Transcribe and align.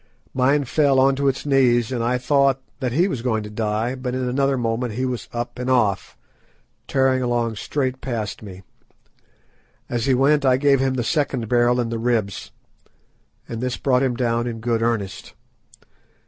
Mine 0.33 0.63
fell 0.63 0.99
on 0.99 1.15
to 1.15 1.27
its 1.27 1.45
knees 1.45 1.91
and 1.91 2.03
I 2.03 2.17
thought 2.17 2.59
that 2.79 2.91
he 2.91 3.07
was 3.07 3.21
going 3.21 3.43
to 3.43 3.51
die, 3.51 3.93
but 3.93 4.15
in 4.15 4.27
another 4.27 4.57
moment 4.57 4.93
he 4.95 5.05
was 5.05 5.29
up 5.31 5.59
and 5.59 5.69
off, 5.69 6.17
tearing 6.87 7.21
along 7.21 7.57
straight 7.57 8.01
past 8.01 8.41
me. 8.41 8.63
As 9.87 10.05
he 10.07 10.15
went 10.15 10.43
I 10.43 10.57
gave 10.57 10.79
him 10.79 10.95
the 10.95 11.03
second 11.03 11.47
barrel 11.47 11.79
in 11.79 11.89
the 11.89 11.99
ribs, 11.99 12.49
and 13.47 13.61
this 13.61 13.77
brought 13.77 14.01
him 14.01 14.15
down 14.15 14.47
in 14.47 14.59
good 14.59 14.81
earnest. 14.81 15.35